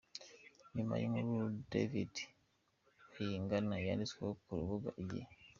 Nyuma 0.75 0.93
y’inkuru 1.01 1.55
David 1.71 2.13
Bayingana 3.13 3.75
yanditsweho 3.87 4.33
ku 4.43 4.49
rubuga 4.59 4.89
Igihe. 5.03 5.29